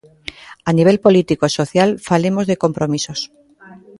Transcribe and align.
A 0.69 0.71
nivel 0.77 0.97
político 1.05 1.43
e 1.45 1.55
social 1.59 1.89
falemos 2.09 2.45
de 2.47 2.59
compromisos. 2.63 3.19